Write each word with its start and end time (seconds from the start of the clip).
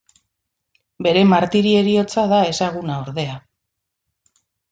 Bere 1.07 1.21
martiri 1.33 1.73
heriotza 1.81 2.23
da 2.33 2.41
ezaguna, 2.55 2.97
ordea. 3.05 3.37